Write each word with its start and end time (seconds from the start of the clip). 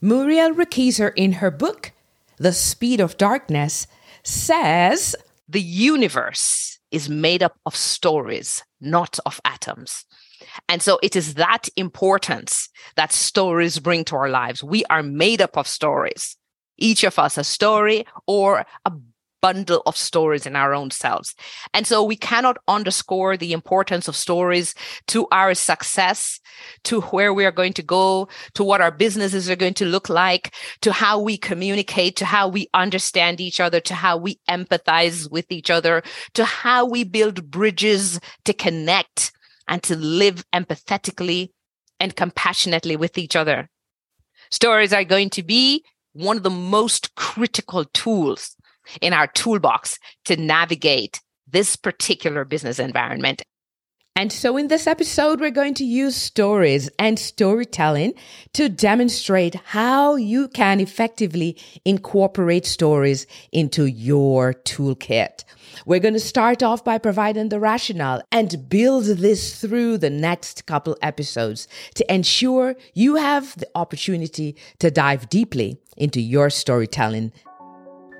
Muriel 0.00 0.54
Rukeyser, 0.54 1.12
in 1.16 1.32
her 1.32 1.50
book, 1.50 1.92
The 2.36 2.52
Speed 2.52 3.00
of 3.00 3.16
Darkness, 3.16 3.88
says 4.22 5.16
the 5.48 5.60
universe 5.60 6.78
is 6.92 7.08
made 7.08 7.42
up 7.42 7.58
of 7.66 7.74
stories, 7.74 8.62
not 8.80 9.18
of 9.26 9.40
atoms. 9.44 10.04
And 10.68 10.80
so 10.80 11.00
it 11.02 11.16
is 11.16 11.34
that 11.34 11.68
importance 11.76 12.68
that 12.94 13.12
stories 13.12 13.80
bring 13.80 14.04
to 14.04 14.16
our 14.16 14.28
lives. 14.30 14.62
We 14.62 14.84
are 14.84 15.02
made 15.02 15.42
up 15.42 15.56
of 15.56 15.66
stories. 15.66 16.36
Each 16.76 17.02
of 17.02 17.18
us 17.18 17.36
a 17.36 17.42
story 17.42 18.06
or 18.26 18.64
a 18.84 18.92
bundle 19.40 19.82
of 19.86 19.96
stories 19.96 20.46
in 20.46 20.56
our 20.56 20.74
own 20.74 20.90
selves. 20.90 21.34
And 21.72 21.86
so 21.86 22.02
we 22.02 22.16
cannot 22.16 22.58
underscore 22.66 23.36
the 23.36 23.52
importance 23.52 24.08
of 24.08 24.16
stories 24.16 24.74
to 25.08 25.26
our 25.32 25.54
success, 25.54 26.40
to 26.84 27.00
where 27.02 27.32
we 27.32 27.44
are 27.44 27.52
going 27.52 27.72
to 27.74 27.82
go, 27.82 28.28
to 28.54 28.64
what 28.64 28.80
our 28.80 28.90
businesses 28.90 29.48
are 29.48 29.56
going 29.56 29.74
to 29.74 29.86
look 29.86 30.08
like, 30.08 30.54
to 30.82 30.92
how 30.92 31.20
we 31.20 31.36
communicate, 31.36 32.16
to 32.16 32.24
how 32.24 32.48
we 32.48 32.68
understand 32.74 33.40
each 33.40 33.60
other, 33.60 33.80
to 33.80 33.94
how 33.94 34.16
we 34.16 34.38
empathize 34.48 35.30
with 35.30 35.50
each 35.50 35.70
other, 35.70 36.02
to 36.34 36.44
how 36.44 36.84
we 36.84 37.04
build 37.04 37.50
bridges 37.50 38.20
to 38.44 38.52
connect 38.52 39.32
and 39.66 39.82
to 39.82 39.96
live 39.96 40.44
empathetically 40.54 41.50
and 42.00 42.16
compassionately 42.16 42.96
with 42.96 43.18
each 43.18 43.36
other. 43.36 43.68
Stories 44.50 44.92
are 44.92 45.04
going 45.04 45.30
to 45.30 45.42
be 45.42 45.84
one 46.12 46.36
of 46.36 46.42
the 46.42 46.50
most 46.50 47.14
critical 47.14 47.84
tools 47.86 48.56
in 49.00 49.12
our 49.12 49.26
toolbox 49.26 49.98
to 50.24 50.36
navigate 50.36 51.20
this 51.46 51.76
particular 51.76 52.44
business 52.44 52.78
environment. 52.78 53.42
And 54.18 54.32
so, 54.32 54.56
in 54.56 54.66
this 54.66 54.88
episode, 54.88 55.38
we're 55.38 55.52
going 55.52 55.74
to 55.74 55.84
use 55.84 56.16
stories 56.16 56.90
and 56.98 57.16
storytelling 57.16 58.14
to 58.52 58.68
demonstrate 58.68 59.54
how 59.54 60.16
you 60.16 60.48
can 60.48 60.80
effectively 60.80 61.56
incorporate 61.84 62.66
stories 62.66 63.28
into 63.52 63.84
your 63.84 64.54
toolkit. 64.54 65.44
We're 65.86 66.00
going 66.00 66.14
to 66.14 66.20
start 66.20 66.64
off 66.64 66.84
by 66.84 66.98
providing 66.98 67.50
the 67.50 67.60
rationale 67.60 68.22
and 68.32 68.68
build 68.68 69.04
this 69.04 69.60
through 69.60 69.98
the 69.98 70.10
next 70.10 70.66
couple 70.66 70.96
episodes 71.00 71.68
to 71.94 72.12
ensure 72.12 72.74
you 72.94 73.14
have 73.14 73.56
the 73.56 73.68
opportunity 73.76 74.56
to 74.80 74.90
dive 74.90 75.28
deeply 75.28 75.78
into 75.96 76.20
your 76.20 76.50
storytelling 76.50 77.32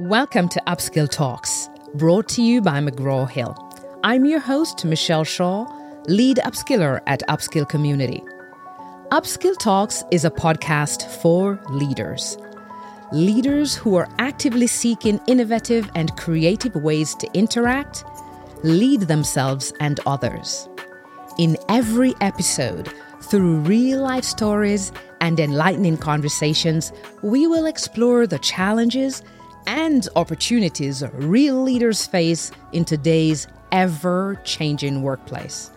Welcome 0.01 0.49
to 0.51 0.63
Upskill 0.69 1.11
Talks, 1.11 1.69
brought 1.95 2.29
to 2.29 2.41
you 2.41 2.63
by 2.63 2.79
McGraw 2.79 3.29
Hill. 3.29 3.57
I'm 4.05 4.25
your 4.25 4.39
host, 4.39 4.85
Michelle 4.85 5.25
Shaw, 5.25 5.67
lead 6.07 6.37
upskiller 6.37 7.01
at 7.09 7.27
Upskill 7.29 7.69
Community. 7.69 8.23
Upskill 9.11 9.59
Talks 9.59 10.05
is 10.13 10.25
a 10.25 10.31
podcast 10.31 11.11
for 11.21 11.59
leaders. 11.71 12.39
Leaders 13.11 13.75
who 13.75 13.97
are 13.97 14.09
actively 14.21 14.69
seeking 14.69 15.21
innovative 15.27 15.91
and 15.97 16.17
creative 16.17 16.77
ways 16.77 17.17
to 17.17 17.29
interact, 17.35 18.05
lead 18.63 19.01
themselves 19.01 19.73
and 19.81 19.99
others. 20.07 20.69
In 21.39 21.57
every 21.69 22.15
episode, 22.21 22.89
through 23.21 23.63
real 23.63 24.01
life 24.01 24.23
stories 24.23 24.93
and 25.21 25.41
enlightening 25.41 25.97
conversations, 25.97 26.93
we 27.23 27.49
will 27.49 27.67
explore 27.67 28.29
the 28.29 28.39
challenges 28.39 29.25
and 29.69 30.09
opportunities 30.17 31.05
real 31.13 31.63
leaders 31.63 32.07
face 32.07 32.51
in 32.73 32.87
today's 32.87 33.47
ever 33.71 34.41
changing 34.43 35.03
workplace. 35.03 35.71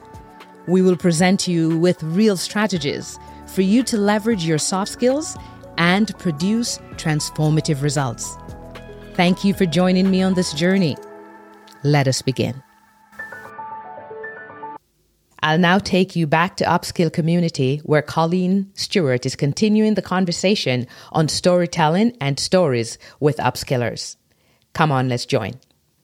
We 0.65 0.81
will 0.81 0.95
present 0.95 1.45
you 1.45 1.77
with 1.77 2.01
real 2.01 2.37
strategies 2.37 3.19
for 3.47 3.63
you 3.63 3.83
to 3.83 3.97
leverage 3.97 4.45
your 4.45 4.59
soft 4.59 4.91
skills 4.91 5.35
and 5.77 6.17
produce 6.19 6.77
transformative 6.95 7.83
results. 7.83 8.37
Thank 9.15 9.43
you 9.43 9.53
for 9.53 9.65
joining 9.65 10.09
me 10.09 10.21
on 10.23 10.35
this 10.35 10.53
journey. 10.53 10.95
Let 11.83 12.07
us 12.07 12.21
begin. 12.21 12.63
I'll 15.43 15.57
now 15.57 15.79
take 15.79 16.15
you 16.15 16.27
back 16.27 16.55
to 16.57 16.65
Upskill 16.65 17.11
Community, 17.11 17.81
where 17.83 18.03
Colleen 18.03 18.69
Stewart 18.75 19.25
is 19.25 19.35
continuing 19.35 19.95
the 19.95 20.01
conversation 20.01 20.85
on 21.11 21.27
storytelling 21.27 22.15
and 22.21 22.39
stories 22.39 22.99
with 23.19 23.37
upskillers. 23.37 24.17
Come 24.73 24.91
on, 24.91 25.09
let's 25.09 25.25
join. 25.25 25.53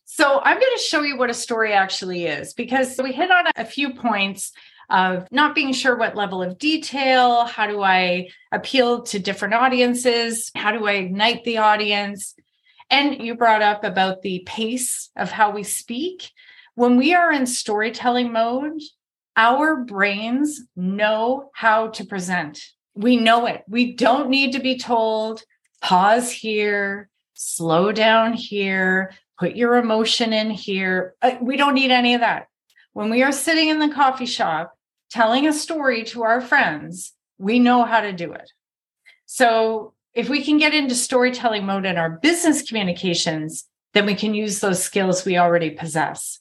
So, 0.06 0.42
I'm 0.42 0.60
going 0.60 0.78
to 0.78 0.82
show 0.82 1.04
you 1.04 1.18
what 1.18 1.30
a 1.30 1.36
story 1.36 1.74
actually 1.74 2.26
is 2.26 2.54
because 2.56 3.00
we 3.02 3.12
hit 3.12 3.30
on 3.30 3.46
a 3.56 3.66
few 3.66 3.94
points 3.94 4.54
of 4.90 5.28
not 5.32 5.54
being 5.54 5.74
sure 5.74 5.96
what 5.96 6.16
level 6.16 6.42
of 6.42 6.58
detail, 6.58 7.46
how 7.46 7.68
do 7.68 7.84
I 7.84 8.30
appeal 8.52 9.04
to 9.04 9.20
different 9.20 9.54
audiences, 9.54 10.50
how 10.56 10.72
do 10.72 10.88
I 10.88 10.94
ignite 10.94 11.44
the 11.44 11.58
audience. 11.58 12.34
And 12.90 13.22
you 13.22 13.36
brought 13.36 13.62
up 13.62 13.84
about 13.84 14.22
the 14.22 14.44
pace 14.48 15.10
of 15.16 15.30
how 15.30 15.52
we 15.52 15.64
speak. 15.64 16.32
When 16.76 16.98
we 16.98 17.14
are 17.14 17.32
in 17.32 17.46
storytelling 17.46 18.32
mode, 18.32 18.82
our 19.38 19.78
brains 19.78 20.62
know 20.76 21.52
how 21.54 21.90
to 21.90 22.04
present. 22.04 22.60
We 22.96 23.16
know 23.16 23.46
it. 23.46 23.64
We 23.68 23.94
don't 23.94 24.30
need 24.30 24.54
to 24.54 24.60
be 24.60 24.80
told, 24.80 25.44
pause 25.80 26.32
here, 26.32 27.10
slow 27.36 27.92
down 27.92 28.34
here, 28.34 29.14
put 29.40 29.56
your 29.56 29.78
emotion 29.78 30.34
in 30.34 30.50
here. 30.50 31.14
Uh, 31.22 31.36
we 31.40 31.56
don't 31.56 31.76
need 31.76 31.92
any 31.92 32.16
of 32.16 32.22
that. 32.22 32.48
When 32.94 33.12
we 33.12 33.22
are 33.22 33.32
sitting 33.32 33.70
in 33.70 33.78
the 33.78 33.94
coffee 33.94 34.26
shop 34.26 34.76
telling 35.12 35.48
a 35.48 35.54
story 35.54 36.04
to 36.06 36.24
our 36.24 36.42
friends, 36.42 37.14
we 37.38 37.60
know 37.60 37.84
how 37.84 38.02
to 38.02 38.12
do 38.12 38.34
it. 38.34 38.52
So 39.28 39.94
if 40.16 40.30
we 40.30 40.44
can 40.44 40.58
get 40.58 40.74
into 40.74 40.96
storytelling 40.96 41.68
mode 41.68 41.86
in 41.86 41.98
our 41.98 42.10
business 42.10 42.68
communications, 42.68 43.66
then 43.94 44.08
we 44.08 44.16
can 44.16 44.34
use 44.34 44.60
those 44.60 44.84
skills 44.84 45.24
we 45.24 45.38
already 45.38 45.70
possess. 45.70 46.40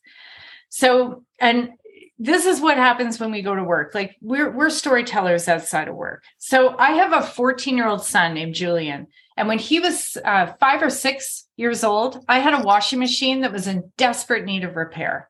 So, 0.70 1.24
and 1.38 1.70
this 2.18 2.46
is 2.46 2.60
what 2.60 2.76
happens 2.76 3.20
when 3.20 3.30
we 3.30 3.42
go 3.42 3.54
to 3.54 3.62
work. 3.62 3.94
Like 3.94 4.16
we're 4.20 4.50
we're 4.50 4.70
storytellers 4.70 5.48
outside 5.48 5.88
of 5.88 5.96
work. 5.96 6.24
So 6.38 6.76
I 6.78 6.92
have 6.92 7.12
a 7.12 7.26
14 7.26 7.76
year 7.76 7.88
old 7.88 8.04
son 8.04 8.34
named 8.34 8.54
Julian, 8.54 9.06
and 9.36 9.48
when 9.48 9.58
he 9.58 9.80
was 9.80 10.16
uh, 10.24 10.52
five 10.58 10.82
or 10.82 10.90
six 10.90 11.46
years 11.56 11.84
old, 11.84 12.24
I 12.28 12.38
had 12.38 12.54
a 12.54 12.64
washing 12.64 12.98
machine 12.98 13.40
that 13.40 13.52
was 13.52 13.66
in 13.66 13.92
desperate 13.96 14.44
need 14.44 14.64
of 14.64 14.76
repair. 14.76 15.28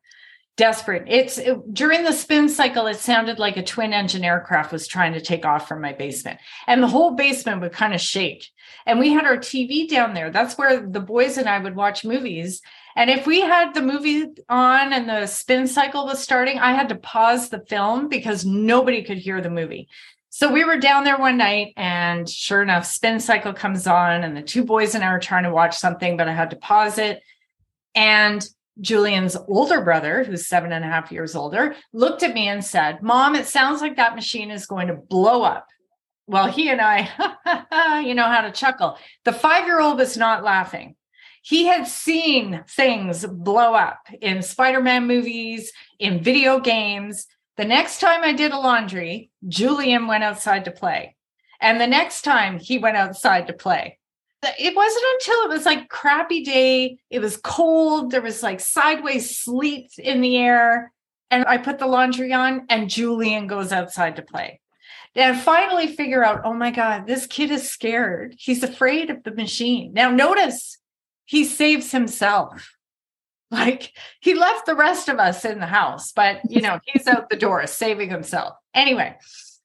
Desperate. 0.56 1.04
It's 1.06 1.36
it, 1.36 1.74
during 1.74 2.02
the 2.02 2.12
spin 2.12 2.48
cycle. 2.48 2.86
It 2.86 2.96
sounded 2.96 3.38
like 3.38 3.58
a 3.58 3.62
twin 3.62 3.92
engine 3.92 4.24
aircraft 4.24 4.72
was 4.72 4.86
trying 4.86 5.12
to 5.12 5.20
take 5.20 5.44
off 5.44 5.68
from 5.68 5.82
my 5.82 5.92
basement, 5.92 6.40
and 6.66 6.82
the 6.82 6.88
whole 6.88 7.10
basement 7.10 7.60
would 7.60 7.72
kind 7.72 7.92
of 7.92 8.00
shake. 8.00 8.48
And 8.86 8.98
we 8.98 9.12
had 9.12 9.26
our 9.26 9.36
TV 9.36 9.86
down 9.86 10.14
there. 10.14 10.30
That's 10.30 10.56
where 10.56 10.86
the 10.86 11.00
boys 11.00 11.36
and 11.36 11.46
I 11.46 11.58
would 11.58 11.76
watch 11.76 12.06
movies. 12.06 12.62
And 12.96 13.10
if 13.10 13.26
we 13.26 13.42
had 13.42 13.74
the 13.74 13.82
movie 13.82 14.24
on 14.48 14.94
and 14.94 15.06
the 15.06 15.26
spin 15.26 15.66
cycle 15.66 16.06
was 16.06 16.22
starting, 16.22 16.58
I 16.58 16.72
had 16.72 16.88
to 16.88 16.94
pause 16.94 17.50
the 17.50 17.60
film 17.60 18.08
because 18.08 18.46
nobody 18.46 19.04
could 19.04 19.18
hear 19.18 19.42
the 19.42 19.50
movie. 19.50 19.88
So 20.30 20.50
we 20.50 20.64
were 20.64 20.78
down 20.78 21.04
there 21.04 21.18
one 21.18 21.36
night, 21.36 21.74
and 21.76 22.28
sure 22.28 22.62
enough, 22.62 22.86
spin 22.86 23.20
cycle 23.20 23.52
comes 23.52 23.86
on, 23.86 24.24
and 24.24 24.34
the 24.34 24.42
two 24.42 24.64
boys 24.64 24.94
and 24.94 25.04
I 25.04 25.08
are 25.08 25.20
trying 25.20 25.44
to 25.44 25.50
watch 25.50 25.76
something, 25.76 26.16
but 26.16 26.28
I 26.28 26.32
had 26.32 26.50
to 26.50 26.56
pause 26.56 26.96
it. 26.96 27.22
And 27.94 28.46
Julian's 28.80 29.36
older 29.48 29.80
brother, 29.80 30.24
who's 30.24 30.46
seven 30.46 30.72
and 30.72 30.84
a 30.84 30.88
half 30.88 31.10
years 31.10 31.34
older, 31.34 31.74
looked 31.92 32.22
at 32.22 32.34
me 32.34 32.48
and 32.48 32.64
said, 32.64 33.02
Mom, 33.02 33.34
it 33.34 33.46
sounds 33.46 33.80
like 33.80 33.96
that 33.96 34.14
machine 34.14 34.50
is 34.50 34.66
going 34.66 34.88
to 34.88 34.94
blow 34.94 35.42
up. 35.42 35.66
Well, 36.26 36.48
he 36.48 36.70
and 36.70 36.80
I, 36.80 38.00
you 38.04 38.14
know 38.14 38.26
how 38.26 38.42
to 38.42 38.50
chuckle. 38.50 38.98
The 39.24 39.32
five 39.32 39.66
year 39.66 39.80
old 39.80 39.98
was 39.98 40.16
not 40.16 40.44
laughing 40.44 40.96
he 41.46 41.66
had 41.66 41.86
seen 41.86 42.64
things 42.68 43.24
blow 43.24 43.72
up 43.72 44.00
in 44.20 44.42
Spider-Man 44.42 45.06
movies, 45.06 45.70
in 46.00 46.20
video 46.20 46.58
games. 46.58 47.28
The 47.56 47.64
next 47.64 48.00
time 48.00 48.24
I 48.24 48.32
did 48.32 48.50
a 48.50 48.58
laundry, 48.58 49.30
Julian 49.46 50.08
went 50.08 50.24
outside 50.24 50.64
to 50.64 50.72
play. 50.72 51.14
And 51.60 51.80
the 51.80 51.86
next 51.86 52.22
time 52.22 52.58
he 52.58 52.78
went 52.78 52.96
outside 52.96 53.46
to 53.46 53.52
play. 53.52 54.00
It 54.42 54.76
wasn't 54.76 55.04
until 55.14 55.42
it 55.44 55.48
was 55.48 55.66
like 55.66 55.88
crappy 55.88 56.44
day, 56.44 56.98
it 57.10 57.18
was 57.20 57.36
cold, 57.36 58.10
there 58.10 58.22
was 58.22 58.42
like 58.42 58.60
sideways 58.60 59.36
sleet 59.36 59.90
in 59.98 60.20
the 60.20 60.36
air, 60.36 60.92
and 61.30 61.44
I 61.46 61.58
put 61.58 61.78
the 61.78 61.86
laundry 61.86 62.32
on 62.32 62.66
and 62.68 62.88
Julian 62.88 63.46
goes 63.46 63.72
outside 63.72 64.16
to 64.16 64.22
play. 64.22 64.60
And 65.14 65.34
I 65.34 65.40
finally 65.40 65.86
figure 65.86 66.22
out, 66.22 66.42
oh 66.44 66.52
my 66.52 66.70
God, 66.70 67.06
this 67.06 67.26
kid 67.26 67.50
is 67.50 67.70
scared. 67.70 68.34
He's 68.38 68.62
afraid 68.62 69.10
of 69.10 69.24
the 69.24 69.34
machine. 69.34 69.92
Now 69.94 70.10
notice 70.10 70.78
he 71.24 71.44
saves 71.44 71.92
himself. 71.92 72.72
Like 73.48 73.92
he 74.18 74.34
left 74.34 74.66
the 74.66 74.74
rest 74.74 75.08
of 75.08 75.20
us 75.20 75.44
in 75.44 75.60
the 75.60 75.66
house, 75.66 76.10
but 76.10 76.40
you 76.50 76.60
know, 76.60 76.80
he's 76.84 77.06
out 77.06 77.30
the 77.30 77.36
door 77.36 77.64
saving 77.68 78.10
himself. 78.10 78.54
Anyway, 78.74 79.16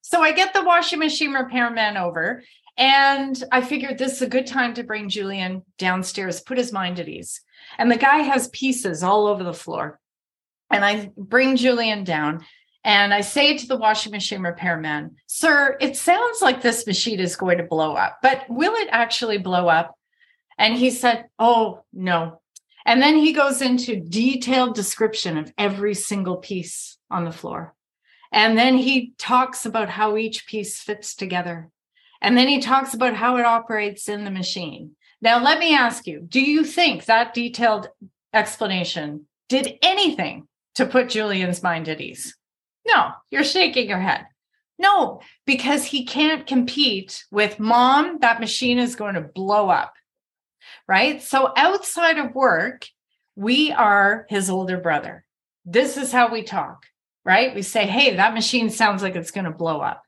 so 0.02 0.22
I 0.22 0.34
get 0.34 0.54
the 0.54 0.64
washing 0.64 1.00
machine 1.00 1.34
repairman 1.34 1.98
over 1.98 2.44
and 2.78 3.44
I 3.52 3.62
figured 3.62 3.98
this 3.98 4.14
is 4.14 4.22
a 4.22 4.30
good 4.30 4.48
time 4.48 4.74
to 4.76 4.84
bring 4.84 5.10
Julian 5.10 5.64
downstairs, 5.78 6.42
put 6.42 6.58
his 6.58 6.72
mind 6.72 7.00
at 7.00 7.10
ease. 7.10 7.42
And 7.78 7.92
the 7.92 7.98
guy 7.98 8.20
has 8.20 8.48
pieces 8.50 9.04
all 9.04 9.28
over 9.28 9.44
the 9.44 9.54
floor. 9.54 10.00
And 10.70 10.84
I 10.84 11.12
bring 11.18 11.58
Julian 11.58 12.04
down 12.04 12.46
And 12.84 13.14
I 13.14 13.22
say 13.22 13.58
to 13.58 13.68
the 13.68 13.78
washing 13.78 14.12
machine 14.12 14.42
repairman, 14.42 15.16
Sir, 15.28 15.78
it 15.80 15.96
sounds 15.96 16.42
like 16.42 16.62
this 16.62 16.88
machine 16.88 17.20
is 17.20 17.36
going 17.36 17.60
to 17.60 17.64
blow 17.64 17.94
up, 17.94 18.20
but 18.22 18.44
will 18.50 18.74
it 18.76 18.88
actually 18.92 19.38
blow 19.38 19.68
up? 19.68 19.96
And 20.58 20.76
he 20.76 20.90
said, 20.90 21.26
Oh, 21.38 21.84
no. 21.94 22.42
And 22.86 23.02
then 23.02 23.18
he 23.18 23.34
goes 23.34 23.62
into 23.62 24.00
detailed 24.00 24.74
description 24.74 25.38
of 25.38 25.54
every 25.58 25.94
single 25.94 26.38
piece 26.38 26.98
on 27.12 27.26
the 27.26 27.32
floor. 27.32 27.76
And 28.32 28.58
then 28.58 28.78
he 28.78 29.14
talks 29.20 29.66
about 29.66 29.90
how 29.90 30.18
each 30.18 30.48
piece 30.48 30.82
fits 30.82 31.14
together. 31.14 31.70
And 32.22 32.38
then 32.38 32.48
he 32.48 32.60
talks 32.60 32.94
about 32.94 33.16
how 33.16 33.38
it 33.38 33.46
operates 33.46 34.08
in 34.08 34.24
the 34.24 34.32
machine. 34.32 34.92
Now, 35.22 35.44
let 35.44 35.60
me 35.60 35.76
ask 35.76 36.08
you 36.08 36.22
do 36.22 36.42
you 36.42 36.64
think 36.64 37.06
that 37.06 37.34
detailed 37.34 37.90
explanation 38.34 39.28
did 39.50 39.78
anything 39.82 40.48
to 40.76 40.86
put 40.86 41.10
Julian's 41.10 41.62
mind 41.62 41.90
at 41.90 42.02
ease? 42.02 42.36
No, 42.88 43.12
you're 43.30 43.44
shaking 43.44 43.90
your 43.90 44.00
head. 44.00 44.26
No, 44.80 45.22
because 45.46 45.86
he 45.86 46.06
can't 46.06 46.48
compete 46.48 47.24
with 47.30 47.60
mom, 47.60 48.18
that 48.22 48.40
machine 48.40 48.80
is 48.80 48.96
going 48.96 49.14
to 49.14 49.22
blow 49.22 49.70
up. 49.70 49.94
Right. 50.88 51.22
So 51.22 51.54
outside 51.56 52.18
of 52.18 52.34
work, 52.34 52.88
we 53.36 53.72
are 53.72 54.26
his 54.30 54.50
older 54.50 54.78
brother. 54.78 55.24
This 55.66 55.98
is 55.98 56.12
how 56.12 56.32
we 56.32 56.44
talk, 56.44 56.86
right? 57.24 57.54
We 57.54 57.62
say, 57.62 57.86
hey, 57.86 58.16
that 58.16 58.34
machine 58.34 58.70
sounds 58.70 59.04
like 59.04 59.16
it's 59.16 59.32
going 59.32 59.46
to 59.46 59.52
blow 59.52 59.82
up. 59.82 60.04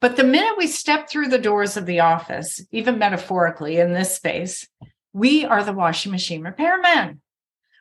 But 0.00 0.16
the 0.16 0.24
minute 0.24 0.54
we 0.56 0.66
step 0.66 1.08
through 1.08 1.28
the 1.28 1.38
doors 1.38 1.76
of 1.76 1.86
the 1.86 2.00
office, 2.00 2.60
even 2.72 2.98
metaphorically 2.98 3.78
in 3.78 3.92
this 3.92 4.14
space, 4.14 4.66
we 5.12 5.44
are 5.44 5.62
the 5.62 5.72
washing 5.72 6.12
machine 6.12 6.42
repairman 6.42 7.20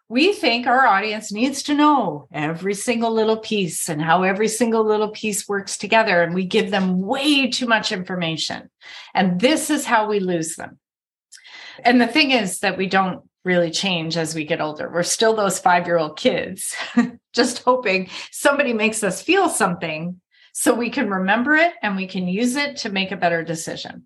we 0.09 0.33
think 0.33 0.65
our 0.65 0.87
audience 0.87 1.31
needs 1.31 1.61
to 1.63 1.75
know 1.75 2.27
every 2.31 2.73
single 2.73 3.13
little 3.13 3.37
piece 3.37 3.87
and 3.87 4.01
how 4.01 4.23
every 4.23 4.47
single 4.47 4.83
little 4.83 5.09
piece 5.09 5.47
works 5.47 5.77
together. 5.77 6.23
And 6.23 6.33
we 6.33 6.45
give 6.45 6.71
them 6.71 6.99
way 6.99 7.47
too 7.47 7.67
much 7.67 7.91
information. 7.91 8.71
And 9.13 9.39
this 9.39 9.69
is 9.69 9.85
how 9.85 10.09
we 10.09 10.19
lose 10.19 10.55
them. 10.55 10.79
And 11.85 12.01
the 12.01 12.07
thing 12.07 12.31
is 12.31 12.59
that 12.59 12.75
we 12.75 12.87
don't 12.87 13.21
really 13.45 13.69
change 13.69 14.17
as 14.17 14.33
we 14.33 14.45
get 14.45 14.59
older. 14.59 14.89
We're 14.89 15.03
still 15.03 15.35
those 15.35 15.59
five 15.59 15.85
year 15.85 15.99
old 15.99 16.17
kids, 16.17 16.75
just 17.33 17.59
hoping 17.59 18.09
somebody 18.31 18.73
makes 18.73 19.03
us 19.03 19.21
feel 19.21 19.47
something 19.47 20.19
so 20.59 20.73
we 20.73 20.89
can 20.89 21.09
remember 21.09 21.55
it 21.55 21.75
and 21.81 21.95
we 21.95 22.05
can 22.05 22.27
use 22.27 22.57
it 22.57 22.75
to 22.75 22.89
make 22.89 23.13
a 23.13 23.15
better 23.15 23.43
decision. 23.43 24.03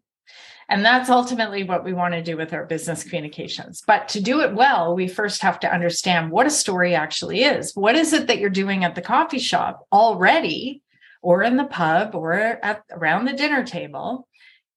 And 0.70 0.86
that's 0.86 1.10
ultimately 1.10 1.64
what 1.64 1.84
we 1.84 1.94
want 1.94 2.14
to 2.14 2.22
do 2.22 2.38
with 2.38 2.54
our 2.54 2.68
business 2.68 3.04
communications. 3.04 3.82
But 3.88 4.08
to 4.10 4.22
do 4.22 4.42
it 4.42 4.54
well, 4.54 4.94
we 4.94 5.08
first 5.08 5.42
have 5.42 5.60
to 5.62 5.74
understand 5.74 6.30
what 6.30 6.46
a 6.46 6.52
story 6.52 6.94
actually 6.94 7.44
is. 7.44 7.76
What 7.76 7.96
is 7.96 8.14
it 8.14 8.28
that 8.28 8.38
you're 8.38 8.52
doing 8.52 8.84
at 8.84 8.94
the 8.94 9.02
coffee 9.02 9.40
shop 9.40 9.88
already, 9.92 10.84
or 11.24 11.42
in 11.42 11.58
the 11.58 11.64
pub, 11.64 12.14
or 12.14 12.34
at 12.36 12.84
around 12.92 13.26
the 13.26 13.34
dinner 13.34 13.64
table? 13.64 14.28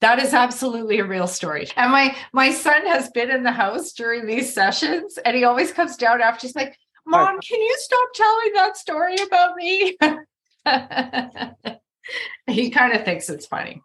That 0.00 0.18
is 0.18 0.32
absolutely 0.32 1.00
a 1.00 1.04
real 1.04 1.26
story. 1.26 1.68
And 1.76 1.92
my 1.92 2.16
my 2.32 2.52
son 2.52 2.86
has 2.86 3.10
been 3.10 3.30
in 3.30 3.42
the 3.42 3.52
house 3.52 3.92
during 3.92 4.24
these 4.24 4.54
sessions, 4.54 5.18
and 5.22 5.36
he 5.36 5.44
always 5.44 5.72
comes 5.72 5.98
down 5.98 6.22
after. 6.22 6.46
He's 6.46 6.56
like, 6.56 6.78
"Mom, 7.04 7.38
can 7.38 7.60
you 7.60 7.76
stop 7.80 8.08
telling 8.14 8.52
that 8.54 8.78
story 8.78 9.16
about 9.16 9.56
me?" 9.56 9.98
he 12.46 12.70
kind 12.70 12.92
of 12.94 13.04
thinks 13.04 13.28
it's 13.28 13.46
funny. 13.46 13.82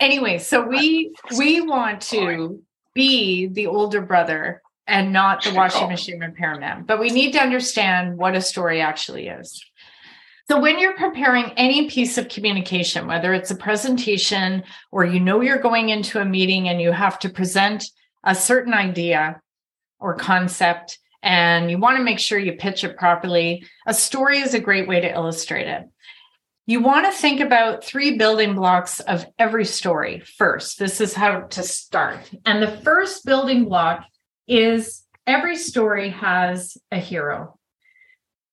Anyway, 0.00 0.38
so 0.38 0.66
we 0.66 1.14
we 1.38 1.60
want 1.60 2.00
to 2.00 2.62
be 2.94 3.46
the 3.46 3.66
older 3.66 4.00
brother 4.00 4.62
and 4.86 5.12
not 5.12 5.42
the 5.42 5.54
washing 5.54 5.88
machine 5.88 6.20
repairman, 6.20 6.84
but 6.84 7.00
we 7.00 7.10
need 7.10 7.32
to 7.32 7.42
understand 7.42 8.16
what 8.16 8.34
a 8.34 8.40
story 8.40 8.80
actually 8.80 9.28
is. 9.28 9.64
So 10.48 10.60
when 10.60 10.78
you're 10.78 10.96
preparing 10.96 11.52
any 11.56 11.88
piece 11.88 12.18
of 12.18 12.28
communication, 12.28 13.06
whether 13.06 13.32
it's 13.32 13.50
a 13.50 13.56
presentation 13.56 14.62
or 14.92 15.04
you 15.06 15.18
know 15.18 15.40
you're 15.40 15.58
going 15.58 15.88
into 15.88 16.20
a 16.20 16.24
meeting 16.24 16.68
and 16.68 16.82
you 16.82 16.92
have 16.92 17.18
to 17.20 17.30
present 17.30 17.86
a 18.24 18.34
certain 18.34 18.74
idea 18.74 19.40
or 20.00 20.14
concept 20.14 20.98
and 21.24 21.70
you 21.70 21.78
want 21.78 21.96
to 21.96 22.04
make 22.04 22.18
sure 22.18 22.38
you 22.38 22.52
pitch 22.52 22.84
it 22.84 22.98
properly, 22.98 23.64
a 23.86 23.94
story 23.94 24.38
is 24.38 24.52
a 24.52 24.60
great 24.60 24.86
way 24.86 25.00
to 25.00 25.12
illustrate 25.12 25.66
it. 25.66 25.88
You 26.66 26.80
want 26.80 27.06
to 27.06 27.12
think 27.12 27.40
about 27.40 27.82
three 27.82 28.18
building 28.18 28.54
blocks 28.54 29.00
of 29.00 29.26
every 29.38 29.64
story 29.64 30.20
first. 30.20 30.78
This 30.78 31.00
is 31.00 31.14
how 31.14 31.40
to 31.40 31.62
start. 31.62 32.30
And 32.44 32.62
the 32.62 32.76
first 32.82 33.24
building 33.24 33.64
block 33.64 34.04
is 34.46 35.02
every 35.26 35.56
story 35.56 36.10
has 36.10 36.76
a 36.92 36.98
hero. 36.98 37.58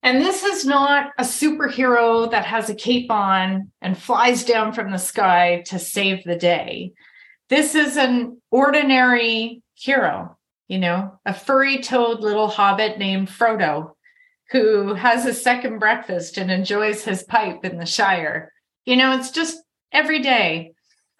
And 0.01 0.21
this 0.21 0.43
is 0.43 0.65
not 0.65 1.11
a 1.17 1.23
superhero 1.23 2.31
that 2.31 2.45
has 2.45 2.69
a 2.69 2.75
cape 2.75 3.11
on 3.11 3.71
and 3.81 3.97
flies 3.97 4.45
down 4.45 4.71
from 4.71 4.91
the 4.91 4.97
sky 4.97 5.63
to 5.67 5.77
save 5.77 6.23
the 6.23 6.37
day. 6.37 6.93
This 7.49 7.75
is 7.75 7.97
an 7.97 8.41
ordinary 8.49 9.61
hero, 9.75 10.37
you 10.71 10.79
know, 10.79 11.19
a 11.25 11.33
furry 11.33 11.81
toed 11.81 12.21
little 12.21 12.47
hobbit 12.47 12.97
named 12.97 13.27
Frodo 13.27 13.91
who 14.51 14.93
has 14.93 15.25
a 15.25 15.33
second 15.33 15.79
breakfast 15.79 16.37
and 16.37 16.49
enjoys 16.49 17.03
his 17.03 17.23
pipe 17.23 17.65
in 17.65 17.77
the 17.77 17.85
Shire. 17.85 18.53
You 18.85 18.95
know, 18.95 19.17
it's 19.17 19.31
just 19.31 19.61
everyday, 19.91 20.71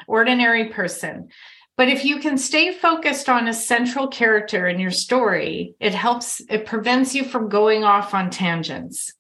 ordinary 0.08 0.70
person. 0.70 1.28
But 1.76 1.90
if 1.90 2.06
you 2.06 2.20
can 2.20 2.38
stay 2.38 2.74
focused 2.74 3.28
on 3.28 3.50
a 3.50 3.54
central 3.54 4.08
character 4.08 4.70
in 4.70 4.80
your 4.80 4.92
story, 4.92 5.76
it 5.82 5.94
helps, 5.94 6.42
it 6.50 6.66
prevents 6.66 7.14
you 7.14 7.26
from 7.26 7.50
going 7.50 7.84
off 7.84 8.14
on 8.14 8.30
tangents 8.30 9.12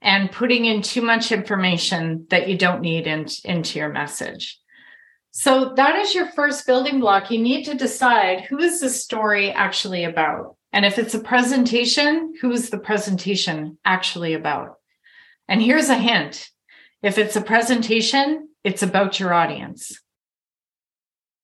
and 0.00 0.30
putting 0.30 0.64
in 0.64 0.80
too 0.80 1.02
much 1.02 1.32
information 1.32 2.26
that 2.30 2.48
you 2.48 2.56
don't 2.56 2.82
need 2.82 3.08
in, 3.08 3.26
into 3.44 3.80
your 3.80 3.88
message. 3.88 4.59
So 5.32 5.74
that 5.76 5.96
is 5.96 6.14
your 6.14 6.26
first 6.26 6.66
building 6.66 7.00
block. 7.00 7.30
You 7.30 7.40
need 7.40 7.64
to 7.64 7.74
decide 7.74 8.42
who 8.42 8.58
is 8.58 8.80
the 8.80 8.90
story 8.90 9.50
actually 9.50 10.04
about? 10.04 10.56
And 10.72 10.84
if 10.84 10.98
it's 10.98 11.14
a 11.14 11.20
presentation, 11.20 12.34
who 12.40 12.50
is 12.52 12.70
the 12.70 12.78
presentation 12.78 13.78
actually 13.84 14.34
about? 14.34 14.76
And 15.48 15.62
here's 15.62 15.88
a 15.88 15.96
hint 15.96 16.48
if 17.02 17.16
it's 17.16 17.36
a 17.36 17.40
presentation, 17.40 18.48
it's 18.62 18.82
about 18.82 19.18
your 19.18 19.32
audience. 19.32 19.98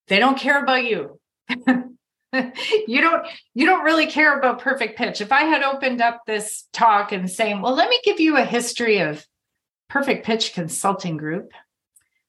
They 0.08 0.18
don't 0.18 0.38
care 0.38 0.62
about 0.62 0.84
you. 0.84 1.18
you 1.48 3.00
don't 3.00 3.26
you 3.54 3.66
don't 3.66 3.84
really 3.84 4.06
care 4.06 4.38
about 4.38 4.60
perfect 4.60 4.98
pitch. 4.98 5.20
If 5.20 5.32
I 5.32 5.44
had 5.44 5.62
opened 5.62 6.00
up 6.00 6.22
this 6.26 6.68
talk 6.72 7.12
and 7.12 7.30
saying, 7.30 7.62
"Well, 7.62 7.74
let 7.74 7.88
me 7.88 8.00
give 8.04 8.20
you 8.20 8.36
a 8.36 8.44
history 8.44 8.98
of 8.98 9.24
Perfect 9.88 10.26
Pitch 10.26 10.52
Consulting 10.54 11.16
Group." 11.16 11.52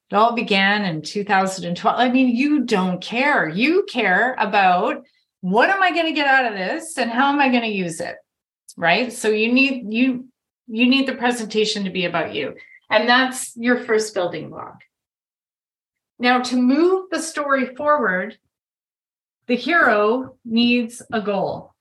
It 0.10 0.16
all 0.16 0.34
began 0.34 0.86
in 0.86 1.02
2012. 1.02 2.00
I 2.00 2.10
mean, 2.10 2.36
you 2.36 2.64
don't 2.64 3.02
care. 3.02 3.50
You 3.50 3.86
care 3.90 4.36
about 4.40 5.04
what 5.42 5.70
am 5.70 5.84
I 5.84 5.92
going 5.92 6.06
to 6.06 6.14
get 6.14 6.28
out 6.28 6.46
of 6.46 6.58
this 6.58 6.98
and 6.98 7.12
how 7.12 7.30
am 7.32 7.40
I 7.40 7.50
going 7.50 7.64
to 7.64 7.68
use 7.68 8.00
it? 8.00 8.16
Right? 8.78 9.12
So 9.12 9.30
you 9.30 9.52
need 9.52 9.94
you 9.94 10.28
you 10.68 10.88
need 10.88 11.08
the 11.08 11.16
presentation 11.16 11.84
to 11.84 11.90
be 11.90 12.06
about 12.06 12.34
you. 12.34 12.56
And 12.90 13.08
that's 13.08 13.56
your 13.58 13.84
first 13.84 14.14
building 14.14 14.50
block. 14.50 14.82
Now 16.20 16.42
to 16.42 16.56
move 16.56 17.10
the 17.12 17.22
story 17.22 17.76
forward, 17.76 18.38
the 19.48 19.56
hero 19.56 20.36
needs 20.46 21.02
a 21.12 21.22
goal. 21.22 21.74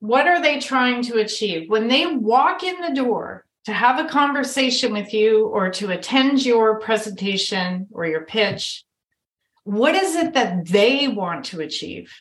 What 0.00 0.26
are 0.26 0.42
they 0.42 0.60
trying 0.60 1.02
to 1.04 1.18
achieve? 1.18 1.70
When 1.70 1.88
they 1.88 2.06
walk 2.06 2.62
in 2.62 2.80
the 2.80 2.94
door 2.94 3.46
to 3.64 3.72
have 3.72 3.98
a 3.98 4.08
conversation 4.08 4.92
with 4.92 5.12
you 5.14 5.46
or 5.46 5.70
to 5.70 5.90
attend 5.90 6.44
your 6.44 6.78
presentation 6.80 7.88
or 7.90 8.06
your 8.06 8.24
pitch, 8.24 8.84
what 9.64 9.94
is 9.94 10.14
it 10.14 10.34
that 10.34 10.66
they 10.66 11.08
want 11.08 11.46
to 11.46 11.60
achieve? 11.60 12.12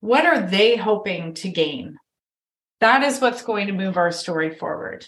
What 0.00 0.24
are 0.24 0.40
they 0.40 0.76
hoping 0.76 1.34
to 1.34 1.50
gain? 1.50 1.98
That 2.80 3.02
is 3.02 3.20
what's 3.20 3.42
going 3.42 3.66
to 3.66 3.72
move 3.72 3.96
our 3.96 4.12
story 4.12 4.54
forward. 4.54 5.06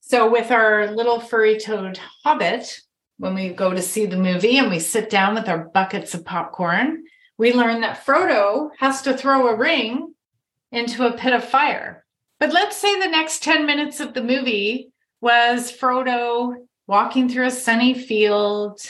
So, 0.00 0.30
with 0.30 0.50
our 0.50 0.90
little 0.90 1.20
furry 1.20 1.58
toed 1.58 1.98
hobbit, 2.24 2.80
when 3.18 3.34
we 3.34 3.50
go 3.50 3.72
to 3.72 3.82
see 3.82 4.06
the 4.06 4.16
movie 4.16 4.58
and 4.58 4.70
we 4.70 4.80
sit 4.80 5.08
down 5.08 5.34
with 5.34 5.48
our 5.48 5.66
buckets 5.68 6.14
of 6.14 6.24
popcorn, 6.24 7.04
we 7.38 7.52
learn 7.52 7.80
that 7.80 8.04
Frodo 8.04 8.70
has 8.78 9.02
to 9.02 9.16
throw 9.16 9.48
a 9.48 9.56
ring 9.56 10.14
into 10.72 11.06
a 11.06 11.16
pit 11.16 11.32
of 11.32 11.44
fire. 11.44 12.03
But 12.40 12.52
let's 12.52 12.76
say 12.76 12.98
the 12.98 13.08
next 13.08 13.42
10 13.42 13.66
minutes 13.66 14.00
of 14.00 14.14
the 14.14 14.22
movie 14.22 14.90
was 15.20 15.72
Frodo 15.72 16.54
walking 16.86 17.28
through 17.28 17.46
a 17.46 17.50
sunny 17.50 17.94
field, 17.94 18.80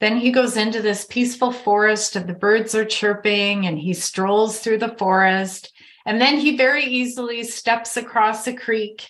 then 0.00 0.18
he 0.18 0.30
goes 0.30 0.56
into 0.56 0.82
this 0.82 1.06
peaceful 1.06 1.52
forest 1.52 2.16
and 2.16 2.28
the 2.28 2.34
birds 2.34 2.74
are 2.74 2.84
chirping 2.84 3.66
and 3.66 3.78
he 3.78 3.94
strolls 3.94 4.60
through 4.60 4.78
the 4.78 4.94
forest. 4.98 5.72
And 6.04 6.20
then 6.20 6.38
he 6.38 6.56
very 6.56 6.84
easily 6.84 7.42
steps 7.44 7.96
across 7.96 8.46
a 8.46 8.52
creek. 8.52 9.08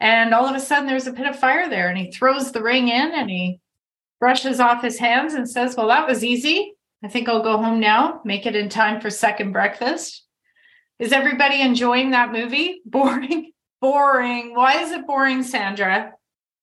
And 0.00 0.32
all 0.32 0.46
of 0.46 0.56
a 0.56 0.60
sudden 0.60 0.86
there's 0.86 1.06
a 1.06 1.12
pit 1.12 1.26
of 1.26 1.38
fire 1.38 1.68
there 1.68 1.88
and 1.88 1.98
he 1.98 2.10
throws 2.10 2.52
the 2.52 2.62
ring 2.62 2.88
in 2.88 3.12
and 3.12 3.28
he 3.28 3.60
brushes 4.18 4.58
off 4.58 4.82
his 4.82 4.98
hands 4.98 5.34
and 5.34 5.48
says, 5.48 5.76
Well, 5.76 5.88
that 5.88 6.08
was 6.08 6.24
easy. 6.24 6.74
I 7.04 7.08
think 7.08 7.28
I'll 7.28 7.42
go 7.42 7.58
home 7.58 7.78
now, 7.78 8.20
make 8.24 8.46
it 8.46 8.56
in 8.56 8.70
time 8.70 9.00
for 9.00 9.10
second 9.10 9.52
breakfast. 9.52 10.25
Is 10.98 11.12
everybody 11.12 11.60
enjoying 11.60 12.10
that 12.10 12.32
movie? 12.32 12.80
Boring. 12.86 13.52
boring. 13.80 14.54
Why 14.54 14.82
is 14.82 14.92
it 14.92 15.06
boring, 15.06 15.42
Sandra? 15.42 16.12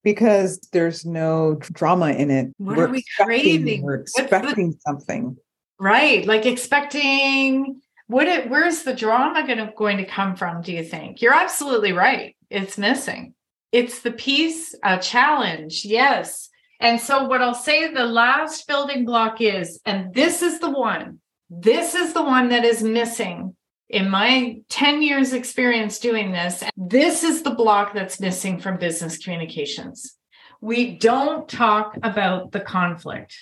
because 0.04 0.60
there's 0.74 1.06
no 1.06 1.56
drama 1.72 2.10
in 2.10 2.30
it. 2.30 2.52
What 2.58 2.76
we're 2.76 2.88
are 2.88 2.92
we 2.92 2.98
expecting- 3.00 3.26
craving? 3.26 3.82
We're 3.84 4.00
What's 4.00 4.14
the- 4.14 4.24
expecting 4.24 4.78
something. 4.86 5.38
Right. 5.80 6.26
Like 6.26 6.46
expecting 6.46 7.82
what 8.08 8.28
it 8.28 8.50
where's 8.50 8.84
the 8.84 8.94
drama 8.94 9.48
to 9.48 9.72
going 9.78 9.98
to 9.98 10.06
come 10.06 10.36
from, 10.36 10.62
do 10.62 10.74
you 10.74 10.84
think? 10.84 11.22
You're 11.22 11.34
absolutely 11.34 11.94
right. 11.94 12.36
It's 12.50 12.78
missing. 12.78 13.34
It's 13.72 14.02
the 14.02 14.12
piece, 14.12 14.76
a 14.84 15.00
challenge. 15.00 15.86
Yes. 15.86 16.50
And 16.82 17.00
so 17.00 17.24
what 17.24 17.42
I'll 17.42 17.54
say 17.56 17.88
the 17.94 18.04
last 18.06 18.68
building 18.68 19.06
block 19.06 19.40
is, 19.40 19.80
and 19.86 20.14
this 20.14 20.42
is 20.42 20.60
the 20.60 20.70
one, 20.70 21.20
this 21.50 21.96
is 21.96 22.12
the 22.12 22.24
one 22.24 22.50
that 22.50 22.66
is 22.66 22.84
missing 22.84 23.56
in 23.94 24.10
my 24.10 24.60
10 24.70 25.04
years 25.04 25.34
experience 25.34 26.00
doing 26.00 26.32
this. 26.32 26.64
This 26.76 27.24
is 27.24 27.44
the 27.44 27.52
block 27.52 27.94
that's 27.94 28.20
missing 28.20 28.60
from 28.60 28.78
business 28.78 29.20
communications. 29.20 30.16
We 30.62 30.98
don't 30.98 31.48
talk 31.48 31.98
about 32.02 32.52
the 32.52 32.60
conflict 32.60 33.36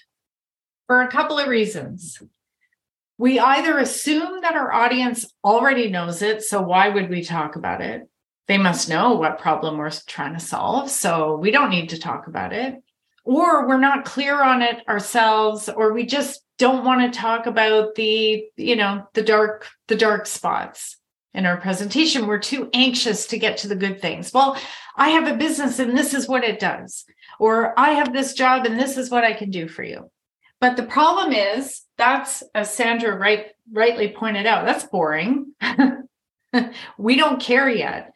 for 0.87 1.01
a 1.01 1.07
couple 1.07 1.39
of 1.39 1.47
reasons. 1.47 2.21
We 3.17 3.39
either 3.39 3.77
assume 3.77 4.41
that 4.41 4.55
our 4.55 4.73
audience 4.73 5.25
already 5.41 5.89
knows 5.89 6.21
it, 6.21 6.43
so 6.43 6.61
why 6.61 6.89
would 6.89 7.09
we 7.09 7.23
talk 7.23 7.55
about 7.55 7.79
it? 7.79 8.09
They 8.47 8.57
must 8.57 8.89
know 8.89 9.13
what 9.13 9.39
problem 9.39 9.77
we're 9.77 9.91
trying 10.05 10.33
to 10.33 10.39
solve, 10.41 10.89
so 10.89 11.37
we 11.37 11.51
don't 11.51 11.69
need 11.69 11.89
to 11.89 11.99
talk 11.99 12.27
about 12.27 12.51
it. 12.51 12.75
Or 13.23 13.67
we're 13.67 13.79
not 13.79 14.03
clear 14.03 14.43
on 14.43 14.61
it 14.61 14.85
ourselves, 14.89 15.69
or 15.69 15.93
we 15.93 16.05
just 16.05 16.41
don't 16.61 16.85
want 16.85 17.01
to 17.01 17.19
talk 17.19 17.47
about 17.47 17.95
the, 17.95 18.45
you 18.55 18.75
know, 18.75 19.07
the 19.15 19.23
dark, 19.23 19.67
the 19.87 19.95
dark 19.95 20.27
spots 20.27 20.97
in 21.33 21.47
our 21.47 21.57
presentation. 21.57 22.27
We're 22.27 22.37
too 22.37 22.69
anxious 22.71 23.25
to 23.27 23.39
get 23.39 23.57
to 23.57 23.67
the 23.67 23.75
good 23.75 23.99
things. 23.99 24.31
Well, 24.31 24.55
I 24.95 25.09
have 25.09 25.27
a 25.27 25.37
business 25.37 25.79
and 25.79 25.97
this 25.97 26.13
is 26.13 26.29
what 26.29 26.43
it 26.43 26.59
does. 26.59 27.03
Or 27.39 27.73
I 27.79 27.93
have 27.93 28.13
this 28.13 28.35
job 28.35 28.67
and 28.67 28.79
this 28.79 28.95
is 28.95 29.09
what 29.09 29.23
I 29.23 29.33
can 29.33 29.49
do 29.49 29.67
for 29.67 29.81
you. 29.81 30.11
But 30.59 30.77
the 30.77 30.83
problem 30.83 31.33
is 31.33 31.81
that's 31.97 32.43
as 32.53 32.71
Sandra 32.71 33.17
right 33.17 33.47
rightly 33.73 34.09
pointed 34.09 34.45
out, 34.45 34.63
that's 34.63 34.83
boring. 34.83 35.53
we 36.99 37.15
don't 37.15 37.41
care 37.41 37.69
yet 37.69 38.11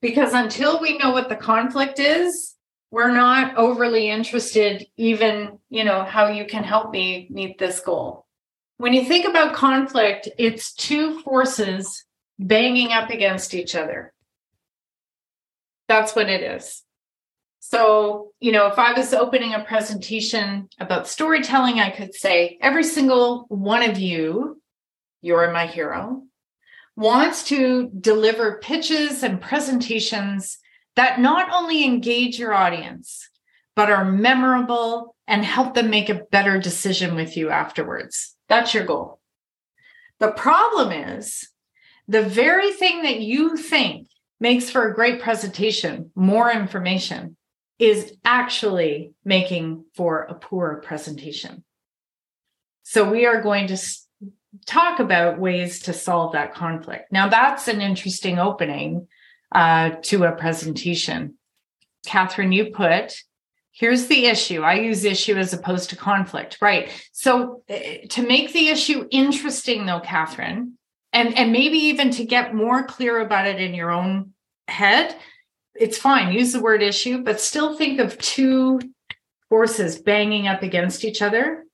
because 0.00 0.32
until 0.32 0.80
we 0.80 0.96
know 0.96 1.10
what 1.10 1.28
the 1.28 1.36
conflict 1.36 1.98
is, 1.98 2.54
we're 2.90 3.12
not 3.12 3.56
overly 3.56 4.10
interested 4.10 4.86
even, 4.96 5.58
you 5.68 5.84
know, 5.84 6.04
how 6.04 6.28
you 6.28 6.44
can 6.44 6.64
help 6.64 6.90
me 6.90 7.28
meet 7.30 7.58
this 7.58 7.80
goal. 7.80 8.26
When 8.78 8.92
you 8.92 9.04
think 9.04 9.26
about 9.26 9.54
conflict, 9.54 10.28
it's 10.38 10.72
two 10.72 11.20
forces 11.20 12.04
banging 12.38 12.92
up 12.92 13.10
against 13.10 13.54
each 13.54 13.74
other. 13.74 14.12
That's 15.86 16.16
what 16.16 16.28
it 16.28 16.42
is. 16.42 16.82
So, 17.60 18.32
you 18.40 18.52
know, 18.52 18.66
if 18.68 18.78
I 18.78 18.94
was 18.94 19.12
opening 19.12 19.54
a 19.54 19.62
presentation 19.62 20.68
about 20.78 21.06
storytelling, 21.06 21.78
I 21.78 21.90
could 21.90 22.14
say, 22.14 22.58
every 22.60 22.84
single 22.84 23.44
one 23.48 23.88
of 23.88 23.98
you, 23.98 24.60
you're 25.20 25.52
my 25.52 25.66
hero, 25.66 26.22
wants 26.96 27.44
to 27.44 27.90
deliver 28.00 28.58
pitches 28.62 29.22
and 29.22 29.40
presentations 29.40 30.58
that 30.96 31.20
not 31.20 31.50
only 31.52 31.84
engage 31.84 32.38
your 32.38 32.52
audience, 32.52 33.28
but 33.76 33.90
are 33.90 34.04
memorable 34.04 35.14
and 35.26 35.44
help 35.44 35.74
them 35.74 35.90
make 35.90 36.08
a 36.08 36.22
better 36.30 36.58
decision 36.58 37.14
with 37.14 37.36
you 37.36 37.50
afterwards. 37.50 38.36
That's 38.48 38.74
your 38.74 38.84
goal. 38.84 39.20
The 40.18 40.32
problem 40.32 40.92
is 40.92 41.48
the 42.08 42.22
very 42.22 42.72
thing 42.72 43.02
that 43.02 43.20
you 43.20 43.56
think 43.56 44.08
makes 44.40 44.68
for 44.68 44.88
a 44.88 44.94
great 44.94 45.22
presentation, 45.22 46.10
more 46.14 46.50
information, 46.50 47.36
is 47.78 48.14
actually 48.24 49.12
making 49.24 49.84
for 49.94 50.24
a 50.24 50.34
poor 50.34 50.82
presentation. 50.84 51.64
So 52.82 53.08
we 53.08 53.24
are 53.26 53.40
going 53.40 53.68
to 53.68 53.78
talk 54.66 54.98
about 54.98 55.38
ways 55.38 55.80
to 55.82 55.92
solve 55.92 56.32
that 56.32 56.54
conflict. 56.54 57.12
Now, 57.12 57.28
that's 57.28 57.68
an 57.68 57.80
interesting 57.80 58.38
opening 58.38 59.06
uh, 59.52 59.90
to 60.02 60.24
a 60.24 60.32
presentation. 60.32 61.34
Catherine, 62.06 62.52
you 62.52 62.66
put, 62.66 63.14
here's 63.72 64.06
the 64.06 64.26
issue. 64.26 64.62
I 64.62 64.74
use 64.74 65.04
issue 65.04 65.36
as 65.36 65.52
opposed 65.52 65.90
to 65.90 65.96
conflict, 65.96 66.58
right? 66.60 66.90
So 67.12 67.62
uh, 67.68 68.06
to 68.10 68.26
make 68.26 68.52
the 68.52 68.68
issue 68.68 69.06
interesting, 69.10 69.86
though, 69.86 70.00
Catherine, 70.00 70.78
and, 71.12 71.36
and 71.36 71.52
maybe 71.52 71.78
even 71.78 72.10
to 72.12 72.24
get 72.24 72.54
more 72.54 72.84
clear 72.84 73.20
about 73.20 73.46
it 73.46 73.60
in 73.60 73.74
your 73.74 73.90
own 73.90 74.32
head, 74.68 75.16
it's 75.74 75.98
fine. 75.98 76.32
Use 76.32 76.52
the 76.52 76.60
word 76.60 76.82
issue, 76.82 77.22
but 77.22 77.40
still 77.40 77.76
think 77.76 78.00
of 78.00 78.18
two 78.18 78.80
forces 79.48 80.00
banging 80.00 80.46
up 80.46 80.62
against 80.62 81.04
each 81.04 81.22
other. 81.22 81.64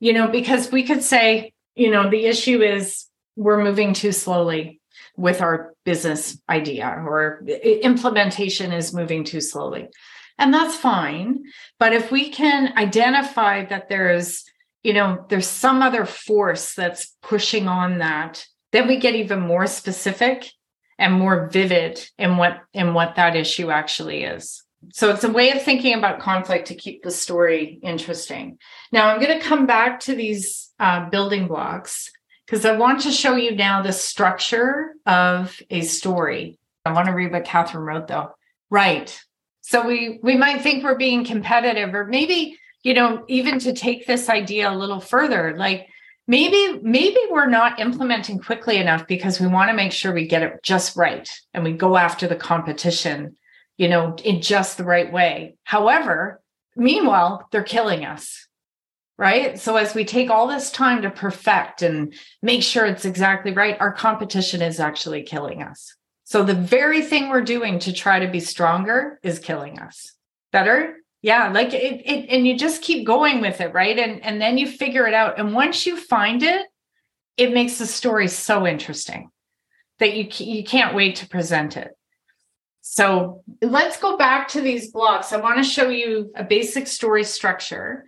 You 0.00 0.12
know, 0.12 0.28
because 0.28 0.70
we 0.70 0.82
could 0.82 1.02
say, 1.02 1.52
you 1.74 1.90
know, 1.90 2.10
the 2.10 2.26
issue 2.26 2.60
is 2.60 3.06
we're 3.36 3.62
moving 3.62 3.94
too 3.94 4.12
slowly 4.12 4.80
with 5.16 5.40
our 5.40 5.74
business 5.84 6.38
idea 6.48 6.88
or 6.88 7.44
implementation 7.82 8.72
is 8.72 8.94
moving 8.94 9.24
too 9.24 9.40
slowly. 9.40 9.88
And 10.38 10.52
that's 10.52 10.76
fine. 10.76 11.44
But 11.78 11.92
if 11.92 12.10
we 12.10 12.30
can 12.30 12.76
identify 12.76 13.64
that 13.66 13.88
there's, 13.88 14.44
you 14.82 14.92
know, 14.92 15.24
there's 15.28 15.46
some 15.46 15.82
other 15.82 16.04
force 16.04 16.74
that's 16.74 17.14
pushing 17.22 17.68
on 17.68 17.98
that, 17.98 18.44
then 18.72 18.88
we 18.88 18.98
get 18.98 19.14
even 19.14 19.40
more 19.40 19.66
specific 19.66 20.50
and 20.98 21.14
more 21.14 21.48
vivid 21.48 22.04
in 22.18 22.36
what 22.36 22.60
in 22.72 22.94
what 22.94 23.14
that 23.16 23.36
issue 23.36 23.70
actually 23.70 24.24
is. 24.24 24.62
So 24.92 25.10
it's 25.10 25.24
a 25.24 25.32
way 25.32 25.50
of 25.50 25.62
thinking 25.62 25.94
about 25.94 26.20
conflict 26.20 26.68
to 26.68 26.74
keep 26.74 27.02
the 27.02 27.10
story 27.10 27.78
interesting. 27.82 28.58
Now 28.92 29.08
I'm 29.08 29.20
going 29.20 29.38
to 29.38 29.44
come 29.44 29.66
back 29.66 30.00
to 30.00 30.14
these 30.14 30.70
uh, 30.78 31.08
building 31.08 31.46
blocks 31.46 32.10
because 32.46 32.64
I 32.64 32.76
want 32.76 33.00
to 33.02 33.10
show 33.10 33.36
you 33.36 33.54
now 33.54 33.82
the 33.82 33.92
structure 33.92 34.94
of 35.06 35.60
a 35.70 35.82
story. 35.82 36.58
I 36.84 36.92
want 36.92 37.06
to 37.06 37.14
read 37.14 37.32
what 37.32 37.44
Catherine 37.44 37.84
wrote 37.84 38.08
though. 38.08 38.34
Right. 38.70 39.18
So 39.62 39.86
we 39.86 40.18
we 40.22 40.36
might 40.36 40.62
think 40.62 40.84
we're 40.84 40.98
being 40.98 41.24
competitive, 41.24 41.94
or 41.94 42.06
maybe 42.06 42.58
you 42.82 42.94
know 42.94 43.24
even 43.28 43.58
to 43.60 43.72
take 43.72 44.06
this 44.06 44.28
idea 44.28 44.70
a 44.70 44.76
little 44.76 45.00
further, 45.00 45.54
like 45.56 45.88
maybe 46.26 46.80
maybe 46.82 47.18
we're 47.30 47.46
not 47.46 47.80
implementing 47.80 48.38
quickly 48.38 48.76
enough 48.76 49.06
because 49.06 49.40
we 49.40 49.46
want 49.46 49.70
to 49.70 49.76
make 49.76 49.92
sure 49.92 50.12
we 50.12 50.26
get 50.26 50.42
it 50.42 50.62
just 50.62 50.96
right 50.96 51.28
and 51.52 51.64
we 51.64 51.72
go 51.72 51.96
after 51.96 52.26
the 52.26 52.36
competition 52.36 53.36
you 53.76 53.88
know 53.88 54.16
in 54.24 54.40
just 54.40 54.76
the 54.76 54.84
right 54.84 55.12
way 55.12 55.54
however 55.64 56.40
meanwhile 56.76 57.46
they're 57.50 57.62
killing 57.62 58.04
us 58.04 58.48
right? 59.16 59.58
So 59.58 59.76
as 59.76 59.94
we 59.94 60.04
take 60.04 60.30
all 60.30 60.46
this 60.46 60.70
time 60.70 61.02
to 61.02 61.10
perfect 61.10 61.82
and 61.82 62.14
make 62.42 62.62
sure 62.62 62.84
it's 62.84 63.04
exactly 63.04 63.52
right 63.52 63.76
our 63.80 63.92
competition 63.92 64.62
is 64.62 64.80
actually 64.80 65.22
killing 65.22 65.62
us. 65.62 65.94
So 66.24 66.42
the 66.42 66.54
very 66.54 67.02
thing 67.02 67.28
we're 67.28 67.42
doing 67.42 67.78
to 67.80 67.92
try 67.92 68.18
to 68.18 68.30
be 68.30 68.40
stronger 68.40 69.20
is 69.22 69.38
killing 69.38 69.78
us. 69.78 70.12
Better? 70.52 70.96
Yeah 71.22 71.48
like 71.48 71.72
it, 71.72 72.02
it 72.04 72.28
and 72.28 72.46
you 72.46 72.58
just 72.58 72.82
keep 72.82 73.06
going 73.06 73.40
with 73.40 73.60
it 73.60 73.72
right? 73.72 73.98
And 73.98 74.24
and 74.24 74.40
then 74.40 74.58
you 74.58 74.68
figure 74.68 75.06
it 75.06 75.14
out. 75.14 75.38
And 75.38 75.54
once 75.54 75.86
you 75.86 75.96
find 75.96 76.42
it 76.42 76.66
it 77.36 77.52
makes 77.52 77.78
the 77.78 77.86
story 77.86 78.28
so 78.28 78.66
interesting 78.66 79.30
that 79.98 80.14
you 80.14 80.28
you 80.44 80.64
can't 80.64 80.94
wait 80.94 81.16
to 81.16 81.28
present 81.28 81.76
it. 81.76 81.96
So 82.86 83.42
let's 83.62 83.98
go 83.98 84.18
back 84.18 84.48
to 84.48 84.60
these 84.60 84.90
blocks. 84.90 85.32
I 85.32 85.38
want 85.38 85.56
to 85.56 85.64
show 85.64 85.88
you 85.88 86.30
a 86.36 86.44
basic 86.44 86.86
story 86.86 87.24
structure 87.24 88.04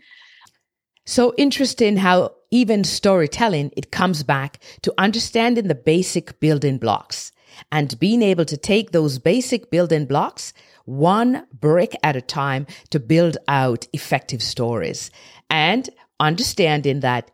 So 1.06 1.32
interesting 1.38 1.98
how 1.98 2.34
even 2.50 2.82
storytelling, 2.82 3.70
it 3.76 3.92
comes 3.92 4.24
back 4.24 4.60
to 4.82 4.92
understanding 4.98 5.68
the 5.68 5.74
basic 5.76 6.40
building 6.40 6.78
blocks 6.78 7.30
and 7.70 7.98
being 8.00 8.22
able 8.22 8.44
to 8.44 8.56
take 8.56 8.90
those 8.90 9.20
basic 9.20 9.70
building 9.70 10.06
blocks 10.06 10.52
one 10.84 11.46
brick 11.52 11.96
at 12.02 12.16
a 12.16 12.20
time 12.20 12.66
to 12.90 13.00
build 13.00 13.36
out 13.48 13.86
effective 13.92 14.42
stories 14.42 15.10
and 15.48 15.88
understanding 16.18 17.00
that 17.00 17.30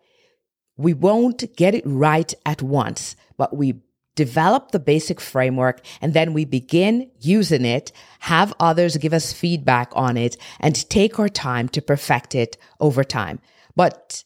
we 0.77 0.93
won't 0.93 1.57
get 1.57 1.75
it 1.75 1.85
right 1.87 2.33
at 2.45 2.63
once, 2.63 3.17
but 3.37 3.57
we 3.57 3.81
develop 4.17 4.71
the 4.71 4.79
basic 4.79 5.21
framework 5.21 5.81
and 6.03 6.13
then 6.13 6.35
we 6.35 6.45
begin 6.45 7.11
using 7.21 7.65
it, 7.65 7.91
have 8.21 8.53
others 8.61 8.97
give 8.99 9.15
us 9.15 9.33
feedback 9.33 9.91
on 9.95 10.17
it, 10.17 10.37
and 10.61 10.89
take 10.91 11.19
our 11.19 11.29
time 11.29 11.69
to 11.71 11.81
perfect 11.81 12.35
it 12.35 12.57
over 12.81 13.03
time. 13.05 13.39
But 13.77 14.25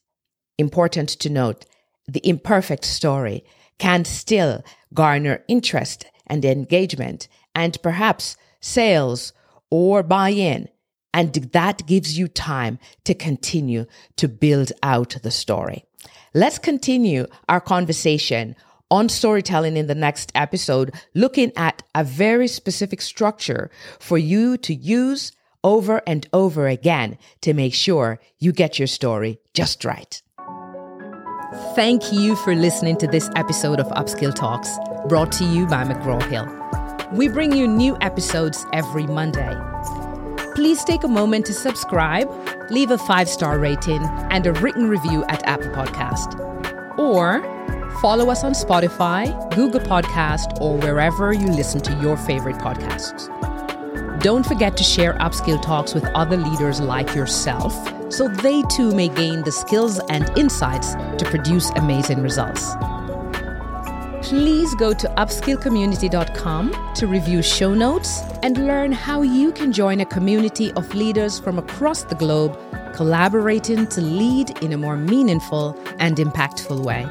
important 0.59 1.09
to 1.11 1.31
note, 1.31 1.65
the 2.07 2.26
imperfect 2.26 2.85
story 2.85 3.45
can 3.79 4.05
still 4.05 4.65
garner 4.95 5.45
interest 5.49 6.07
and 6.26 6.45
engagement 6.45 7.29
and 7.55 7.81
perhaps 7.83 8.37
sales 8.61 9.33
or 9.71 10.03
buy 10.03 10.31
in. 10.31 10.69
And 11.12 11.33
that 11.35 11.87
gives 11.87 12.19
you 12.19 12.29
time 12.29 12.79
to 13.05 13.15
continue 13.15 13.87
to 14.17 14.29
build 14.29 14.73
out 14.83 15.17
the 15.23 15.31
story. 15.31 15.85
Let's 16.35 16.59
continue 16.59 17.26
our 17.49 17.61
conversation 17.61 18.55
on 18.91 19.09
storytelling 19.09 19.76
in 19.76 19.87
the 19.87 19.95
next 19.95 20.31
episode, 20.35 20.95
looking 21.15 21.53
at 21.57 21.83
a 21.95 22.05
very 22.05 22.47
specific 22.47 23.00
structure 23.00 23.71
for 23.99 24.19
you 24.19 24.57
to 24.59 24.75
use 24.75 25.33
over 25.67 26.01
and 26.07 26.29
over 26.33 26.69
again 26.69 27.19
to 27.41 27.53
make 27.53 27.75
sure 27.75 28.21
you 28.39 28.53
get 28.53 28.79
your 28.79 28.87
story 28.87 29.41
just 29.53 29.85
right. 29.85 30.23
Thank 31.75 32.13
you 32.13 32.37
for 32.37 32.55
listening 32.55 32.97
to 32.99 33.09
this 33.09 33.29
episode 33.35 33.81
of 33.81 33.89
Upskill 33.89 34.33
Talks, 34.33 34.71
brought 35.09 35.33
to 35.33 35.45
you 35.45 35.67
by 35.67 35.83
McGraw 35.85 36.23
Hill. 36.31 36.47
We 37.17 37.27
bring 37.29 37.53
you 37.53 37.67
new 37.67 37.97
episodes 38.01 38.65
every 38.73 39.07
Monday. 39.09 39.57
Please 40.55 40.85
take 40.85 41.03
a 41.03 41.09
moment 41.09 41.47
to 41.47 41.53
subscribe, 41.53 42.31
leave 42.71 42.93
a 42.93 42.99
five 42.99 43.29
star 43.29 43.59
rating, 43.59 44.03
and 44.31 44.47
a 44.47 44.53
written 44.53 44.89
review 44.89 45.25
at 45.29 45.43
Apple 45.49 45.71
Podcast. 45.71 46.39
Or 46.97 47.43
follow 48.01 48.31
us 48.31 48.45
on 48.45 48.53
Spotify, 48.53 49.27
Google 49.55 49.81
Podcast, 49.81 50.61
or 50.61 50.79
wherever 50.79 51.33
you 51.33 51.49
listen 51.49 51.81
to 51.81 51.93
your 52.01 52.17
favorite 52.17 52.57
podcasts. 52.57 53.56
Don't 54.21 54.47
forget 54.47 54.77
to 54.79 54.85
share 54.85 55.15
Upskill 55.15 55.61
Talks 55.63 55.95
with 55.95 56.05
other 56.15 56.37
leaders 56.37 56.81
like 56.81 57.15
yourself 57.15 57.73
so 58.13 58.29
they 58.29 58.63
too 58.63 58.95
may 58.95 59.09
gain 59.09 59.43
the 59.43 59.53
skills 59.53 60.01
and 60.09 60.31
insights 60.39 60.95
to 60.95 61.25
produce 61.29 61.71
amazing 61.71 62.23
results. 62.23 62.75
Please 64.23 64.75
go 64.77 64.93
to 64.93 65.07
upskillcommunity.com 65.19 66.95
to 66.95 67.07
review 67.07 67.43
show 67.43 67.75
notes 67.75 68.23
and 68.43 68.67
learn 68.67 68.91
how 68.91 69.23
you 69.23 69.53
can 69.53 69.73
join 69.73 70.01
a 70.01 70.07
community 70.07 70.73
of 70.73 70.93
leaders 70.95 71.39
from 71.39 71.59
across 71.59 72.03
the 72.03 72.15
globe 72.15 72.59
collaborating 72.95 73.87
to 73.89 74.01
lead 74.01 74.51
in 74.63 74.73
a 74.73 74.79
more 74.79 74.97
meaningful 74.97 75.79
and 75.99 76.17
impactful 76.17 76.83
way. 76.83 77.05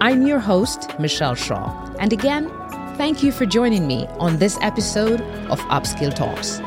I'm 0.00 0.26
your 0.26 0.40
host, 0.40 0.88
Michelle 0.98 1.34
Shaw, 1.34 1.70
and 2.00 2.12
again, 2.12 2.50
thank 2.96 3.22
you 3.22 3.32
for 3.32 3.46
joining 3.46 3.86
me 3.86 4.06
on 4.18 4.38
this 4.38 4.58
episode 4.60 5.20
of 5.50 5.60
Upskill 5.62 6.14
Talks. 6.14 6.60